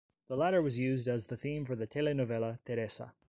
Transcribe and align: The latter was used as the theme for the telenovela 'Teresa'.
The 0.29 0.35
latter 0.35 0.63
was 0.63 0.79
used 0.79 1.07
as 1.07 1.27
the 1.27 1.37
theme 1.37 1.63
for 1.63 1.75
the 1.75 1.85
telenovela 1.85 2.57
'Teresa'. 2.65 3.13